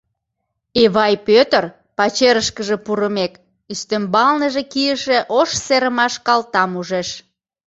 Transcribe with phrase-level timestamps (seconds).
[0.83, 1.63] Эвай Пӧтыр,
[1.97, 3.33] пачерышкыже пурымек,
[3.71, 7.09] ӱстембалныже кийыше ош серымаш калтам ужеш.